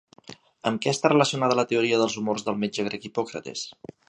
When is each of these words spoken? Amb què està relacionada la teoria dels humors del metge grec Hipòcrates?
Amb 0.69 0.81
què 0.85 0.93
està 0.93 1.11
relacionada 1.13 1.59
la 1.61 1.67
teoria 1.73 2.01
dels 2.05 2.17
humors 2.23 2.49
del 2.49 2.61
metge 2.65 2.89
grec 2.89 3.07
Hipòcrates? 3.11 3.69